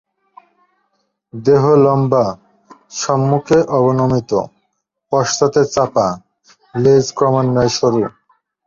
[1.33, 2.25] দেহ লম্বা,
[2.93, 4.31] সম্মুখে অবনমিত,
[5.11, 6.07] পশ্চাতে চাপা,
[6.75, 8.03] লেজ ক্রমান্বয়ে সরু।